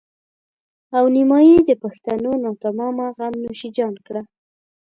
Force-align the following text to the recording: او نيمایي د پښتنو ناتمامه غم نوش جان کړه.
او 0.97 1.03
نيمایي 1.15 1.57
د 1.65 1.71
پښتنو 1.83 2.31
ناتمامه 2.43 3.07
غم 3.17 3.33
نوش 3.43 3.61
جان 3.77 3.95
کړه. 4.05 4.21